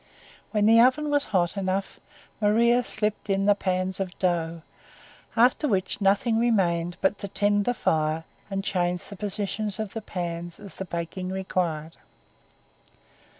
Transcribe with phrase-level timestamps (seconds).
[0.49, 1.99] When the oven was hot enough,
[2.41, 4.63] Maria slipped in the pans of dough;
[5.35, 10.01] after which nothing remained but to tend the fire and change the position of the
[10.01, 11.97] pans as the baking required.